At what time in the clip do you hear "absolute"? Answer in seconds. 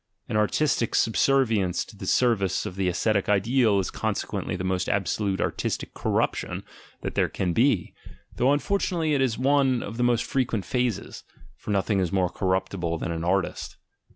4.89-5.39